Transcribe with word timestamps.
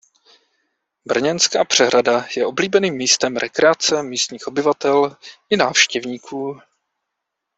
Brněnská 1.05 1.65
přehrada 1.65 2.25
je 2.37 2.45
oblíbeným 2.45 2.93
místem 2.93 3.37
rekreace 3.37 4.03
místních 4.03 4.47
obyvatel 4.47 5.17
i 5.49 5.57
návštěvníků. 5.57 6.59